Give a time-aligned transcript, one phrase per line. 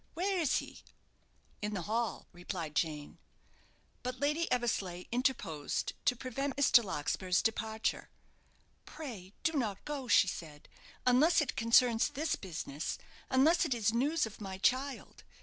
[0.15, 0.79] Where is he?"
[1.61, 3.19] "In the hall," replied Jane.
[4.01, 6.83] But Lady Eversleigh interposed to prevent Mr.
[6.83, 8.09] Larkspur's departure.
[8.87, 10.67] "Pray do not go," she said,
[11.05, 12.97] "unless it concerns this business,
[13.29, 15.23] unless it is news of my child.